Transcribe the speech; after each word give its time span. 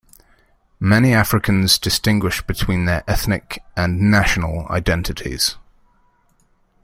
Many 0.79 1.13
Africans 1.13 1.77
distinguish 1.77 2.41
between 2.41 2.85
their 2.85 3.03
ethnic 3.07 3.63
and 3.77 4.09
national 4.09 4.65
identities. 4.71 5.57